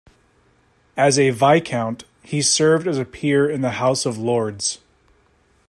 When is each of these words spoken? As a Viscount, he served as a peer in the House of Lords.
As 0.97 1.19
a 1.19 1.29
Viscount, 1.29 2.05
he 2.23 2.41
served 2.41 2.87
as 2.87 2.97
a 2.97 3.05
peer 3.05 3.47
in 3.47 3.61
the 3.61 3.69
House 3.69 4.03
of 4.03 4.17
Lords. 4.17 4.79